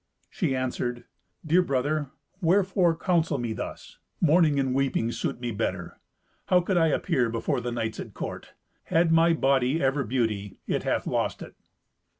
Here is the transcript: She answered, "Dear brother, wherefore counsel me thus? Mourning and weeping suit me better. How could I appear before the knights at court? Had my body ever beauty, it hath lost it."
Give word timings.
She 0.31 0.55
answered, 0.55 1.03
"Dear 1.45 1.61
brother, 1.61 2.09
wherefore 2.41 2.95
counsel 2.97 3.37
me 3.37 3.53
thus? 3.53 3.99
Mourning 4.19 4.59
and 4.59 4.73
weeping 4.73 5.11
suit 5.11 5.39
me 5.39 5.51
better. 5.51 5.99
How 6.47 6.61
could 6.61 6.75
I 6.75 6.87
appear 6.87 7.29
before 7.29 7.61
the 7.61 7.71
knights 7.71 7.99
at 7.99 8.15
court? 8.15 8.53
Had 8.85 9.11
my 9.11 9.33
body 9.33 9.79
ever 9.79 10.03
beauty, 10.03 10.57
it 10.65 10.81
hath 10.81 11.05
lost 11.05 11.43
it." 11.43 11.53